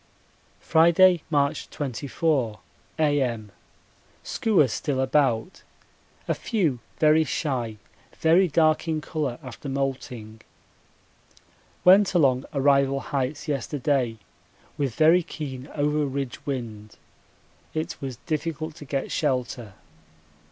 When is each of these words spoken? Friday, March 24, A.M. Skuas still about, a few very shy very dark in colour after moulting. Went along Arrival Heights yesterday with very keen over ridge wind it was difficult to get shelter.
Friday, 0.61 1.21
March 1.29 1.69
24, 1.69 2.57
A.M. 2.97 3.51
Skuas 4.23 4.71
still 4.73 4.99
about, 4.99 5.61
a 6.27 6.33
few 6.33 6.79
very 6.97 7.23
shy 7.23 7.77
very 8.19 8.47
dark 8.47 8.87
in 8.87 8.99
colour 8.99 9.37
after 9.43 9.69
moulting. 9.69 10.41
Went 11.85 12.15
along 12.15 12.45
Arrival 12.51 12.99
Heights 12.99 13.47
yesterday 13.47 14.17
with 14.75 14.95
very 14.95 15.21
keen 15.21 15.67
over 15.75 16.07
ridge 16.07 16.43
wind 16.47 16.97
it 17.75 17.97
was 18.01 18.15
difficult 18.25 18.73
to 18.77 18.85
get 18.85 19.11
shelter. 19.11 19.73